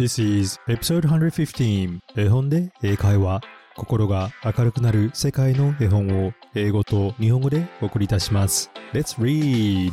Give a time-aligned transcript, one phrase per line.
[0.00, 3.42] This is episode 115絵本で英会話。
[3.76, 8.70] 心が明るくなる世界の絵本を英語と日本語でお送りいたします。
[8.94, 9.92] Let's read!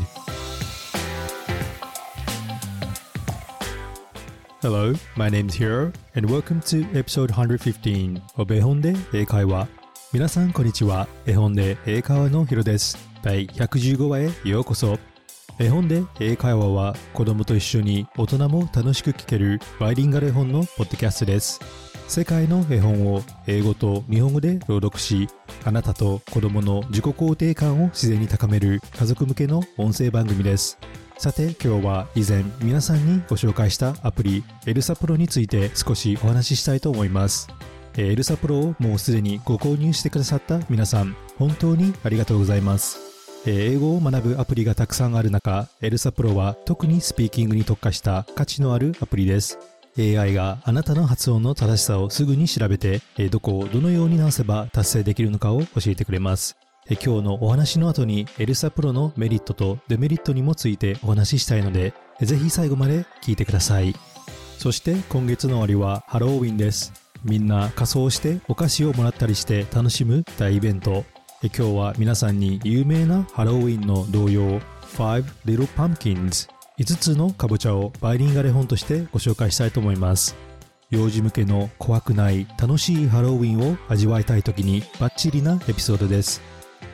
[4.62, 9.68] Hello, my name is Hiro and welcome to episode 115 of 絵本で英会話。
[10.14, 11.06] 皆さんこんにちは。
[11.26, 12.98] 絵本で英会話のヒロです。
[13.22, 14.98] 第115話へようこそ。
[15.60, 21.60] 絵本で英会話は子供と一緒に大人も楽しく聞けるバイリンガル絵本のポッドキャストです。
[22.08, 25.28] 世界の絵本を英語と日本語で朗読し
[25.66, 30.78] あなたと子供の自己肯定感を自然に高める家族向けの音声番組です。
[31.18, 37.50] さて今日は以前皆さんにご紹介したアプリエルサプロについて少しお話ししたいと思います。
[37.98, 43.07] エルサプロをもうすでにご購入してくださった皆さん本当にありがとうございます。
[43.50, 49.58] 英語を学ぶアプリがたくさんある中、エルサプロは特にスピーキングに特化した価値のあるアプリです。
[49.98, 56.58] AI があなたの発音の正しさをすぐに調べて、どこをどのように直せば達成できるのかを教えてくれます。
[56.90, 63.96] 今日のお話の後にエルサプロのメリットとデメリットにもついてお話ししたいので、ぜひ最後まで聞いてください。
[64.58, 66.92] そして今月の終わりはハロウィンです。
[67.24, 71.06] みんな仮装してお菓子をもらったりして楽しむ大イベント。
[71.44, 74.60] 今日は皆さんに有名なハロウィンの童謡
[74.98, 76.50] Five Little Pumpkins
[76.80, 80.36] 5つのかぼちゃをバイリンガル本としてご紹介したいと思います。
[80.90, 86.42] 幼児向けの怖くない楽しいハロウィンを味わいたい時にバッチリなエピソードです。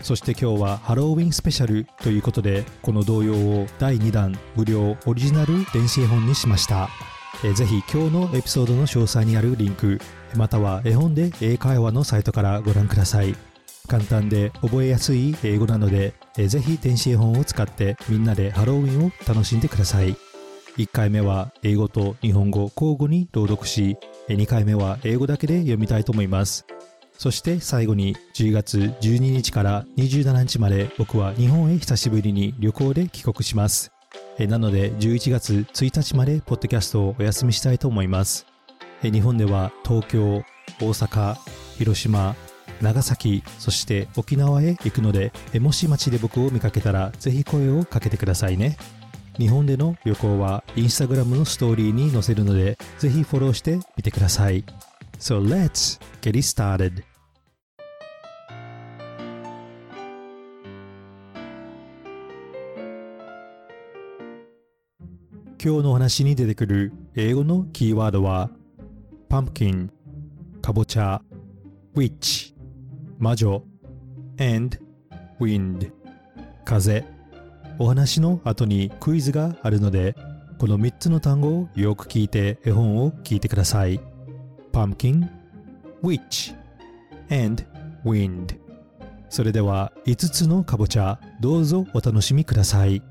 [0.02, 6.90] そして今日はハロウィンスペシャルということでこの童謡を第2弾無料オリジナル電子絵本にしました。
[7.42, 10.02] ぜひ今日のエピソードの詳細にあるリンク
[10.36, 13.53] または絵本で英会話のサイトからご覧ください。
[13.88, 20.16] 簡単で覚えやすい英語なので、えー、ぜひ電子絵本を使ってみんなでハロウィンを楽しんでください。
[20.78, 26.66] 1回目は英語と日本語交互に朗読し、2回目は英語だけで読みたいと思います。
[27.18, 33.92] そして最後に10月12日から27日まで僕は日本へ久しぶりに旅行で帰国します。
[34.40, 38.48] なので11月1日までポッドキャストをお休みしたいと思います。
[39.04, 40.44] 日本では東京、
[40.82, 41.36] 大阪、
[41.78, 42.36] 広島、
[42.84, 48.78] 長崎、そして沖縄へ行くので、もし街で僕を見かけたら、ぜひ声をかけてくださいね。
[49.40, 54.64] 日本での旅行はインスタグラムのストーリーに載せるので、ぜひフォローしてみてください。
[55.18, 57.04] So let's get it started!
[65.64, 68.50] 今日の話に出てくる英語のキーワードは
[69.30, 69.90] pumpkin
[70.62, 71.22] かぼちゃ
[71.96, 72.53] witch
[73.24, 73.64] 魔女
[74.38, 74.78] and
[75.40, 75.90] wind
[76.66, 77.06] 風。
[77.80, 80.14] お話の後にクイズがあるので
[80.60, 84.02] この3つの単語をよく聞いて絵本を聞いてください。
[84.74, 85.26] pumpkin
[86.04, 86.54] witch
[87.32, 87.64] and
[88.04, 88.60] wind
[89.30, 93.02] それでは5つのかぼちゃどうぞお楽しみください。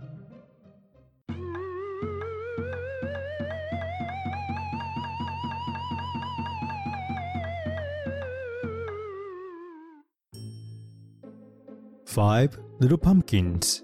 [12.12, 13.82] Five Little Pumpkins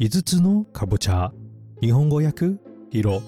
[0.00, 1.30] 5つのかぼちゃ
[1.82, 2.52] 日本語訳
[2.90, 3.22] 色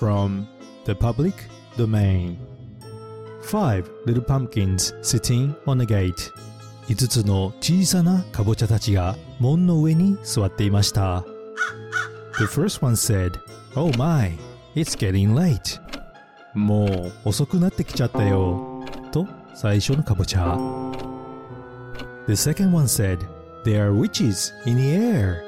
[0.00, 0.46] From
[0.86, 1.34] the Public
[1.76, 2.38] Domain
[3.42, 6.32] Five little pumpkins sitting on a gate
[6.88, 11.22] 5つの小さなかぼちゃたちが門の上に座っていました
[12.38, 13.32] The first one said
[13.76, 14.38] Oh my,
[14.74, 15.78] it's getting late
[16.54, 16.86] も
[17.24, 20.56] う遅くなってきちゃったよと最初のかぼちゃ
[22.26, 25.42] The second one said There are witches in the air.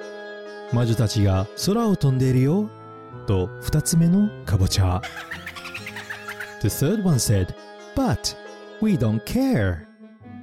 [0.73, 2.71] 魔女たちが空を飛んでいるよ。
[3.27, 5.03] と二つ目のかぼちゃ。
[6.61, 7.55] The third one said,
[7.97, 8.37] But
[8.81, 9.87] we don't care.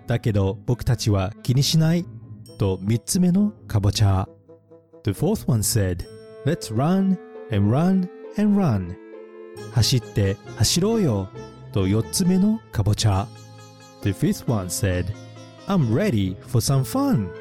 [0.07, 2.05] だけど僕たちは気にしない。
[2.57, 4.27] と三つ目のかぼちゃ。
[5.03, 6.05] The fourth one said,
[6.45, 7.17] Let's run
[7.51, 8.95] and run and run.
[9.73, 11.29] 走って走ろうよ。
[11.71, 13.27] と四つ目のかぼちゃ。
[14.03, 15.05] The fifth one said,
[15.67, 17.40] I'm ready for some fun.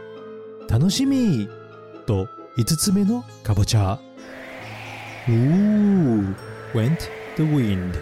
[0.71, 1.49] 楽しみ
[2.07, 3.99] と5つ目のかぼちゃ。
[5.29, 6.35] おー
[6.73, 6.97] went
[7.37, 7.99] the wind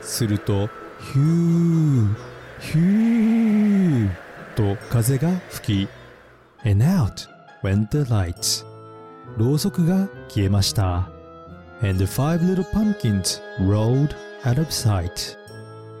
[0.00, 2.14] するとヒュー
[2.60, 4.10] ヒュー
[4.54, 7.28] と風が吹き and out
[7.62, 8.66] went the lights
[9.38, 11.08] ろうそくが消えました
[11.82, 15.38] and the five little pumpkins rolled out of sight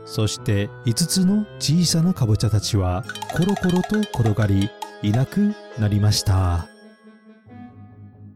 [0.04, 4.68] そして5つの小さなかぼちゃたちはコロコロと転がり
[5.02, 6.68] いなくなりました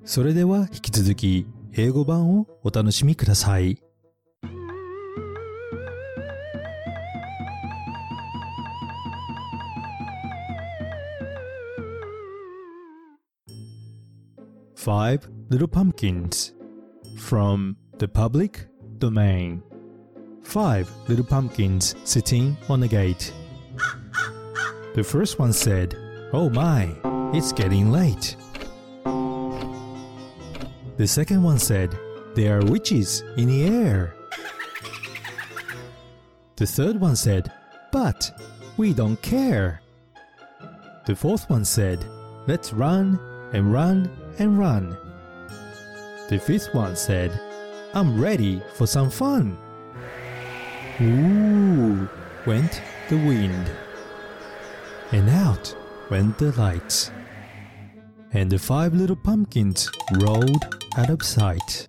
[0.04, 3.82] それでは引き続き英語版をお楽しみください
[14.74, 16.52] Five Little Pumpkins
[17.18, 19.62] from the public domain.
[20.44, 23.32] Five little pumpkins sitting on a gate.
[24.94, 25.96] The first one said,
[26.32, 26.92] Oh my,
[27.32, 28.36] it's getting late.
[30.96, 31.96] The second one said,
[32.34, 34.16] There are witches in the air.
[36.56, 37.52] The third one said,
[37.92, 38.28] But
[38.76, 39.80] we don't care.
[41.06, 42.04] The fourth one said,
[42.48, 43.20] Let's run
[43.52, 44.96] and run and run.
[46.28, 47.40] The fifth one said,
[47.94, 49.56] I'm ready for some fun.
[51.00, 52.08] Ooh,
[52.44, 53.70] went the wind.
[55.12, 55.76] And out
[56.09, 57.11] went the lights.
[58.33, 59.89] And the five little pumpkins
[60.21, 60.65] rolled
[60.97, 61.87] out of sight.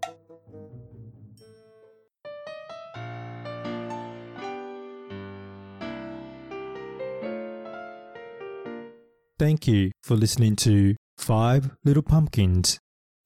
[9.39, 12.79] Thank you for listening to Five Little Pumpkins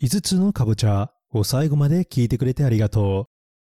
[0.02, 3.28] 5つのかぼちゃを最後まで聞いてくれてありがと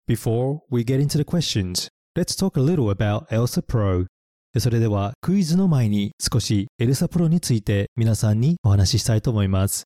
[0.08, 0.12] う。
[0.12, 4.06] Before we get into the questions, let's talk a little about Elsa Pro.
[4.57, 9.85] それではクイズの前に少し Elsa Proについて皆さんにお話ししたいと思います。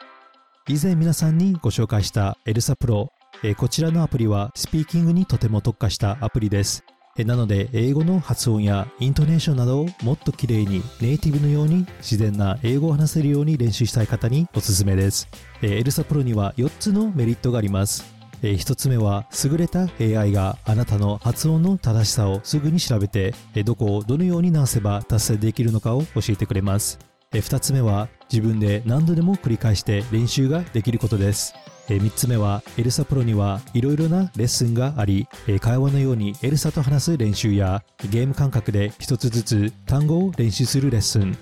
[0.68, 3.10] 以前皆さんにご紹介した Elsa Pro、
[3.58, 6.84] こちらのアプリはスピーキングにとても特化したアプリです。
[7.18, 15.28] なので英語の発音やイントネーションなどをもっと綺麗にネイティブのように自然な英語を話せるように練習したい方におすすめです。
[15.62, 18.15] エルサプロには4つのメリットがあります。
[18.42, 23.34] 1つ目は優れた AI があなたの発音の正しさをすぐに調べて
[23.64, 27.00] どこをどのように直せば達成できるのかを教えてくれます。
[27.32, 31.54] 2つ目は自分で何度でも繰り返して練習ができることです。
[31.88, 35.28] 3つ目はエルサプロにはいろいろなレッスンがあり
[35.62, 41.38] 会話のようにエルサと話す練習やゲーム感覚で一つずつ単語を練習するレッスン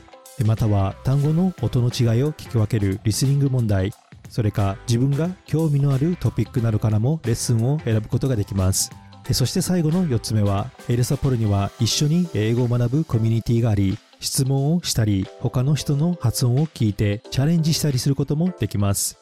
[0.46, 3.94] または単語の音の違いを聞き分けるリスニング問題
[4.34, 8.90] それか自分が興味のあるトピックなどからもレッスンを選ぶことができます
[9.32, 19.20] そして最後の4つ目はエルサポロには一緒に英語を学ぶコミュニティがあり質問をしたり他の人の発音を聞いてチャレンジしたりすることもできます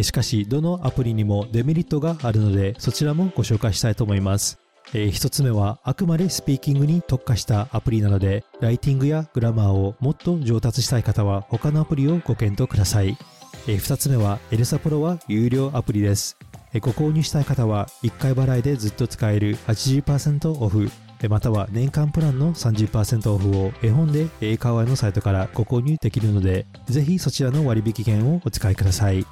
[0.00, 4.58] しかし、どのアプリにもデメリットがあるので、そちらもご紹介したいと思います。
[4.94, 13.18] えー、一つ目はあくまでスピーキングに特化したアプリなので、ライティングやグラマーをもっと上達したい方は他のアプリをご検討ください。
[13.68, 16.36] えー、二つ目はエルサプロは有料アプリです。
[16.80, 20.90] ご購入したい方は1回払いでずっと使える80%オフ、
[21.28, 29.26] または年間プランの30%オフを絵本で英会話のサイトからご購入できるので、ぜひそちらの割引券をお使いください。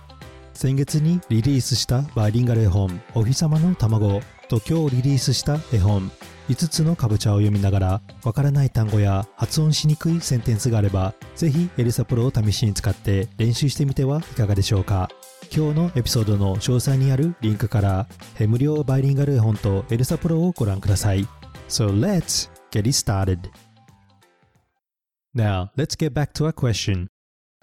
[0.53, 6.11] 先月にリリースしたバイリンガル絵本「お日様の卵」と今日リリースした絵本
[6.51, 15.09] 5つのかぼちゃを読みながらわからない単語や発音しにくいセンテンスがあればぜひエルサプロを試しに使って練習してみてはいかがでしょうか
[15.55, 18.09] 今日のエピソードの詳細にあるリンクから
[18.49, 21.25] 無料バイリンガル絵本とエルサプロをご覧ください
[21.69, 23.49] So let's get it started
[25.33, 27.07] Now let's get back to our question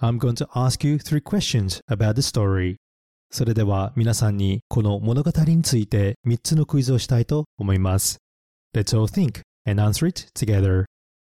[0.00, 2.76] I'm going to ask you three questions about the story.
[3.30, 8.18] それでは皆さんにこの物語について3つのクイズをしたいと思います。
[8.74, 10.84] Let's all think and answer it together.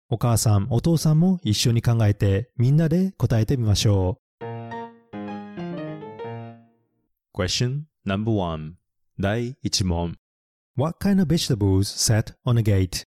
[0.09, 4.29] お母さん、お父さんも一緒に考えてみんなで答えてみましょう。
[7.33, 8.73] Question number one
[9.17, 10.15] 第1問
[10.75, 13.05] What kind of vegetables sat on a gate?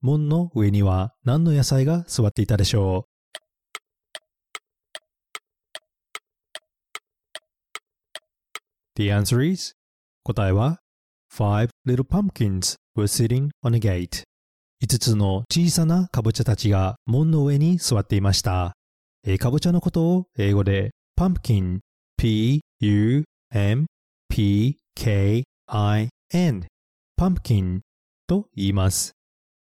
[0.00, 3.10] 門の上には何の野菜が座っていたでしょう
[8.96, 9.74] The answer is
[10.22, 10.80] 答えは
[11.30, 14.22] Five little pumpkins were sitting on a gate
[14.82, 18.74] 5つの小さなかぼちゃたちが門の上に座っていました。
[19.26, 21.78] えかぼちゃのことを英語で pumpkin
[22.18, 23.26] p-u-m-p-k-i-n
[27.18, 27.80] pumpkin
[28.26, 29.12] と言います。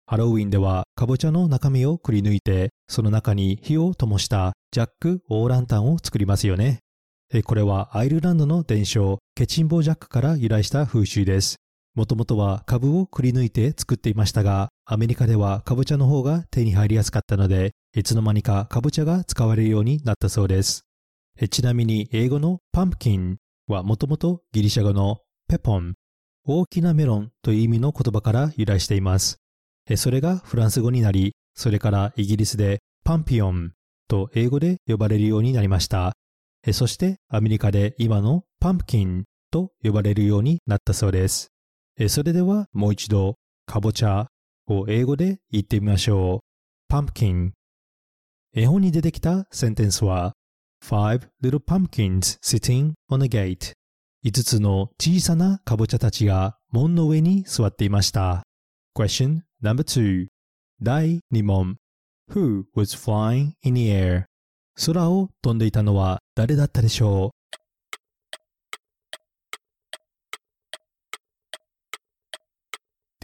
[0.05, 6.79] ハロウィンではかぼちゃの中身をくり抜いてその中に火を灯したジャック・オーランタンを作りますよね。
[7.45, 11.62] これはアイルランドの伝承、ケチンボジャックから由来した風習です。
[11.95, 20.85] もともとは株をくり抜いて作っていましたが、アメリカではかぼちゃの方が手に入りやすかったので、いつの間にかかぼちゃが使われるようになったそうです。
[21.51, 25.93] ちなみに英語のパンプキンはもともとギリシャ語のペポン、
[26.45, 29.37] 大きなメロンという意味の言葉から由来しています。
[29.95, 33.73] それがフランス語になり、それからイギリスでパンピオン
[34.07, 36.13] と英語で呼ばれるようになりました。
[36.71, 41.52] そしてアメリカで今のパンプキンと呼ばれるようになったそうです。
[42.09, 43.35] それではもう一度、
[43.65, 44.27] かぼちゃ
[44.67, 46.39] を英語で言ってみましょう。
[46.87, 47.53] パンプキン。
[48.55, 50.33] 絵本に出てきたセンテンスは、
[50.83, 53.73] five little pumpkins sitting on a gate.
[54.25, 58.43] 5つの小さなかぼちゃたちが門の上に座っていました。
[58.95, 60.27] Question number two
[60.81, 61.75] 第2問
[62.31, 64.25] Who was flying in the air?
[64.85, 67.31] 空を飛んでいたのは誰だったでしょ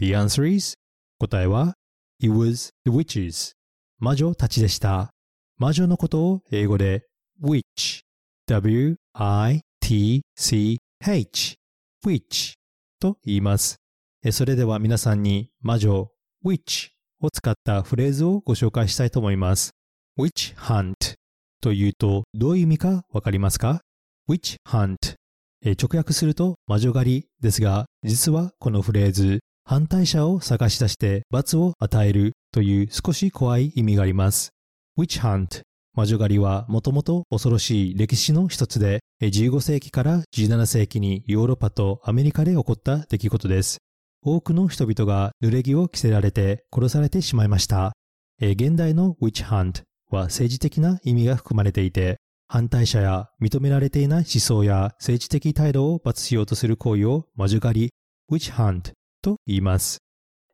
[0.00, 0.78] The answer is?
[1.18, 1.74] 答えは
[2.22, 3.52] It was the witches.
[3.98, 5.10] 魔女たちでした。
[5.58, 7.04] 魔女のことを英語で
[7.42, 8.00] witch.
[8.46, 8.96] W-i-t-c-h
[12.06, 12.54] witch
[12.98, 13.76] と言います。
[14.32, 16.08] それでは皆さんに魔女
[16.46, 16.88] witch
[17.20, 19.72] を使ったフレーズをご紹介したいと思います。
[20.18, 20.94] witch hunt
[21.60, 23.82] というとどういう意味かわかりますか
[24.30, 24.96] ？witch hunt
[25.62, 29.40] 直訳すると魔女狩りですが実はこのフレーズ
[29.70, 34.50] 反対者を探し出して罰を与えるという少し怖い意味があります。
[34.98, 35.60] Witch Hunt
[35.94, 43.78] 魔女狩りはもともと恐ろしい歴史の一つで、15世紀から17世紀にヨーロッパとアメリカで起こった出来事です。
[44.24, 47.92] 多くの人々が濡れ着を着せられて殺されてしまいました。
[48.40, 52.16] 現代の Witch Hunt は政治的な意味が含まれていて、
[52.48, 57.90] 反対者や認められていない思想や政治的態度を罰しようとする行為を魔女狩り、
[58.32, 59.98] Witch Hunt と言います。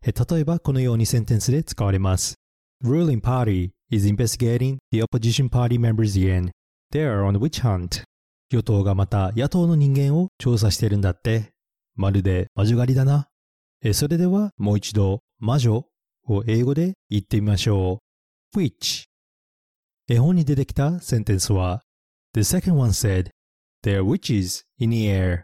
[0.04, 2.34] 例えばこのようにセンテンスで使われます。
[2.84, 6.50] ruling party is investigating the opposition party members again.
[6.92, 8.04] They are on the witch hunt.
[8.50, 11.50] 与党がまた野党の人間を調査してるんだって。
[11.94, 13.28] まるで魔女狩りだな。
[13.92, 15.86] それではもう一度魔女
[16.28, 18.00] を英語で言ってみましょ
[18.54, 18.58] う。
[18.58, 19.04] witch
[20.08, 21.82] 絵本に出てきたセンテンスは
[22.34, 23.30] The second one said,
[23.82, 25.42] There are witches in the air.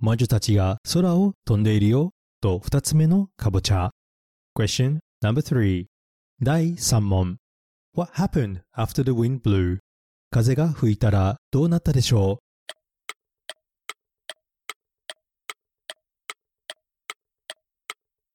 [0.00, 3.90] 魔女たちが空を飛んでいるよと二つ目のかぼちゃ。
[4.56, 5.86] Question number three
[6.42, 7.36] 第三問
[7.94, 9.78] What happened after the wind blew?
[10.30, 12.44] 風が吹いたらどうなったでしょう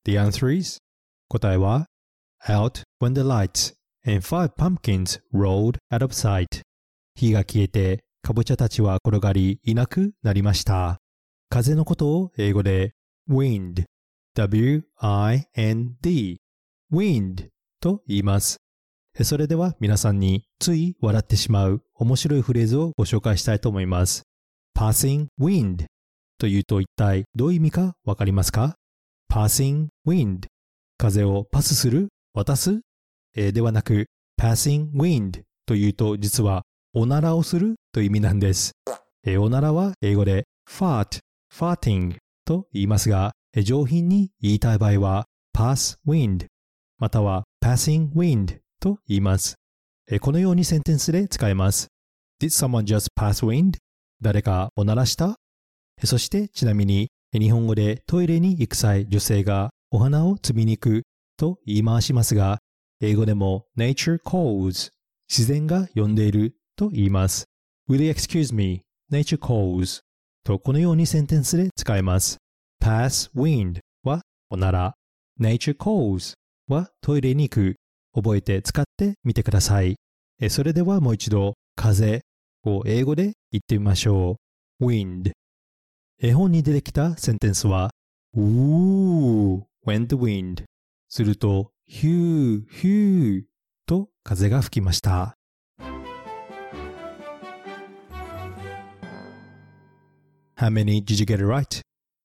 [0.06, 0.80] The answer is
[1.30, 1.88] 答えは
[2.48, 3.74] Out went the lights
[4.06, 6.62] and five pumpkins rolled out of sight
[7.16, 11.00] 火が消えてかぼちゃたちは転がりいなくなりました
[11.50, 12.94] 風のことを英語で
[13.30, 13.86] wind
[14.36, 16.38] w-i-n-d
[16.92, 17.48] wind
[17.80, 18.58] と言います。
[19.24, 24.24] それでは皆さんについ笑ってしまう面白いフレーズをご紹介したいと思います。
[24.78, 25.86] passing wind
[26.38, 28.76] というと一体どういう意味かわかりますか
[29.32, 30.48] ?passing wind
[30.98, 32.10] 風をパスする？
[32.34, 32.82] 渡す、
[33.36, 36.64] えー、ではなく passing wind というと実は
[36.94, 37.76] おならをする？
[37.94, 38.74] という意味なんです。
[39.26, 41.20] えー、おならは英語で fart,
[41.54, 43.32] farting と言いますが、
[43.64, 46.48] 上品に言いたい場合は pass wind
[46.98, 49.56] または passing wind と言います。
[50.22, 51.88] このようにセンテンスで使えます。
[52.42, 53.78] Did someone just pass wind?
[54.22, 55.36] 誰かおならした？
[56.04, 61.04] そしてちなみに日本語でトイレに行く際女性がお花を摘みに行く
[61.38, 62.60] と言い回しますが
[63.02, 64.92] 英語でも nature calls
[65.30, 67.46] 自然が呼んでいると言います。
[67.90, 68.82] Will you excuse me?
[69.12, 70.02] Nature calls
[70.44, 72.38] とこのようにセンテンスで使えます。
[72.82, 74.96] Pass wind はおなら、
[75.40, 76.34] nature calls
[76.68, 77.76] はトイレに行く。
[78.14, 79.98] 覚えて使ってみてください。
[80.50, 82.22] それではもう一度、風
[82.64, 84.38] を英語で言ってみましょ
[84.80, 84.86] う。
[84.86, 85.32] wind
[86.20, 87.92] 絵本に出てきたセンテンスは
[88.36, 90.64] Ooh, when the wind
[91.10, 93.44] すると Hugh, Hugh
[93.86, 95.36] と風が吹きました。
[100.58, 101.82] How many did you get it right?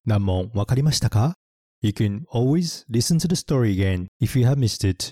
[0.07, 1.35] 難問わかりましたか
[1.83, 5.11] ?You can always listen to the story again if you have missed it.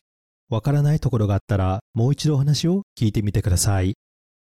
[0.48, 3.94] わからないところがあったらもう一度お話を聞いてみてください。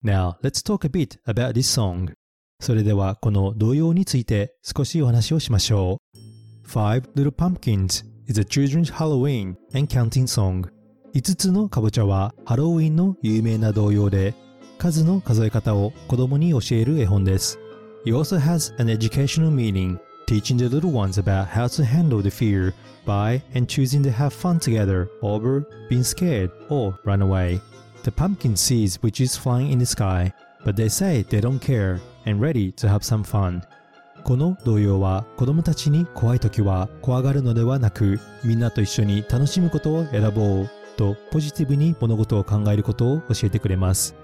[0.04, 2.12] Now, let's talk a bit about this song.
[2.61, 6.68] それではこの童謡について少しお話をしましょう。
[6.68, 10.68] Five Little Pumpkins is a children's Halloween and counting song.
[11.14, 14.35] 5つのかぼちゃはハロウィンの有名な童謡で
[14.78, 17.59] 数の数え方を子供に教える絵本です。
[18.04, 22.75] It also has an educational meaning teaching the little ones about how to handle the fear
[23.06, 27.58] by and choosing to have fun together over being scared or run away.
[28.02, 30.30] The pumpkin sees witches flying in the sky,
[30.66, 33.62] but they say they don't care and ready to have some fun.
[34.23, 44.14] この童謡は子供たちに怖い時は怖がるのではなくみんなと一緒に楽しむことを選ぼうとポジティブに物事を考えることを教えてくれます。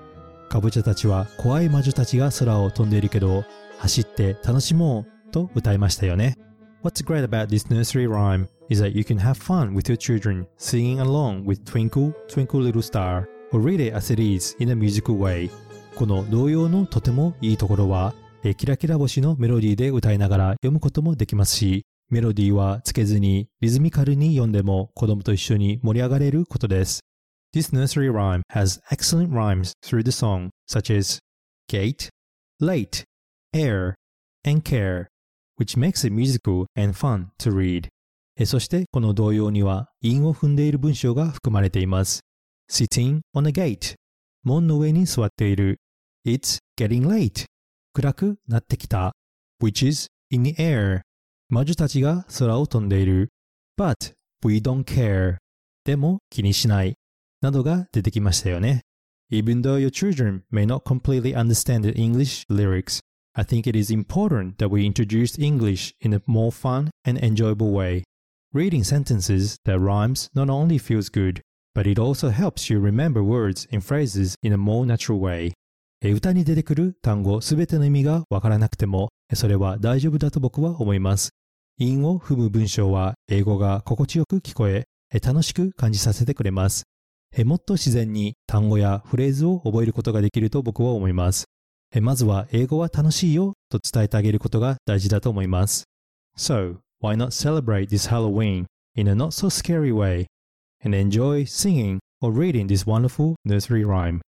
[0.50, 3.46] かぼちゃたちは怖い魔女たちが空を飛んでいるけど
[3.78, 6.38] 走って楽しもうと歌いましたよね。
[6.84, 11.00] What's great about this nursery rhyme is that you can have fun with your children singing
[11.00, 15.16] along with Twinkle, Twinkle Little Star or read it as it is in a musical
[15.16, 15.50] way.
[15.96, 18.14] この童謡のとてもいいところは、
[18.44, 27.00] えキラキラ星のメロディーで歌いながら読むこともできますし、メロディーはつけずにリズミカルに読んでも子供と一緒に盛り上がれることです。
[27.54, 31.18] This nursery rhyme has excellent rhymes through the song, such as
[31.68, 32.10] gate,
[32.60, 33.04] late,
[33.54, 33.94] air,
[34.44, 35.06] and care,
[35.58, 37.88] which makes it musical and fun to read.
[38.46, 42.20] そしてこの童謡には韻を踏んでいる文章が含まれています。
[42.70, 43.94] sitting on a gate
[44.42, 45.78] 門の上に座っている
[46.26, 47.44] It's getting late
[47.92, 49.12] 暗くなってきた
[49.62, 51.02] which is in the air
[51.49, 53.30] 魔女たちが空を飛んでいる
[53.78, 55.37] but we don't care
[55.84, 56.94] でも気にしない
[57.40, 58.82] などが出てきましたよね
[59.30, 63.00] Even though your children may not completely understand the English lyrics,
[63.36, 67.72] I think it is important that we introduce English in a more fun and enjoyable
[67.72, 68.04] way.
[68.52, 71.40] Reading sentences that rhymes not only feels good,
[71.74, 75.52] but it also helps you remember words and phrases in a more natural way.
[76.00, 81.30] 歌に出てくる単語すべての意味がわからなくても、それは大丈夫だと僕は思います。
[81.78, 84.86] 韻を踏む文章は英語が心地よく聞こえ、
[85.24, 86.84] 楽しく感じさせてくれます。
[87.44, 91.46] もっと自然に単語やフレーズを覚えることができると僕は思います。
[92.00, 95.84] まずは英語は楽しいよと伝えてあげることが大事だと思います。
[96.36, 100.26] So, why not celebrate this Halloween in a not so scary way
[100.84, 104.20] and enjoy singing or reading this wonderful nursery rhyme.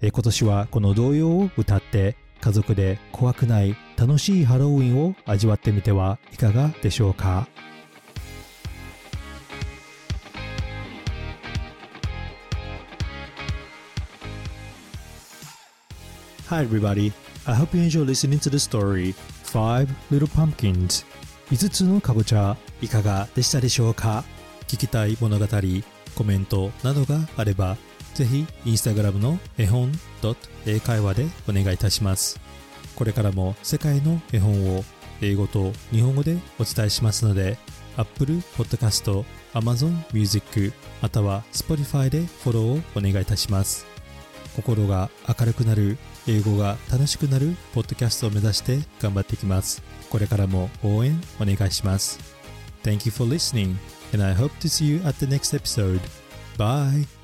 [0.00, 7.46] 今年はこの童謡を歌って家族で怖くない楽しいハロウィンを味わってみてはいかがでしょうか
[16.52, 17.14] Hi everybody,
[17.46, 21.06] I hope you enjoy listening to the story Five Little Pumpkins
[21.50, 24.22] 5つのかぼちゃいかがでしたでしょうか？
[24.66, 25.46] 聞きたい物語
[26.14, 27.78] コメントなどがあれば、
[28.12, 29.92] ぜひインスタグラムの絵本
[30.66, 32.38] 英会話でお願いいたします。
[32.96, 34.84] これからも世界の絵本を
[35.22, 37.56] 英語と日本語でお伝えしますので、
[37.96, 43.86] Apple Podcast、Amazon Music、または Spotify でフォローをお願いいたします。
[44.54, 49.82] 心が明るくなる、英語が楽しくなるポッドキャストを目指して頑張っていきます。
[50.10, 52.18] これからも応援お願いします。
[52.82, 53.76] Thank you for listening.
[54.12, 56.00] and I hope to see you at the next episode.
[56.56, 57.21] Bye!